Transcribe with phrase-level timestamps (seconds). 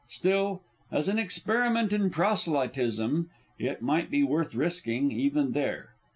[0.09, 5.93] Still, as an experiment in proselytism, it might be worth risking, even there.